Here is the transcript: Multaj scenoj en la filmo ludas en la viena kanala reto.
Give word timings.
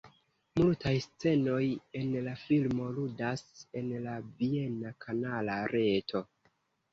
Multaj 0.59 0.93
scenoj 1.05 1.65
en 1.99 2.15
la 2.27 2.33
filmo 2.45 2.87
ludas 2.95 3.45
en 3.83 3.93
la 4.07 4.17
viena 4.41 4.95
kanala 5.07 5.61
reto. 5.75 6.25